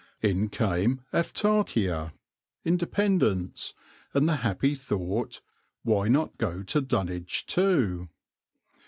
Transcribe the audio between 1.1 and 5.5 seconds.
[Greek: autarkeia], independence, and the happy thought,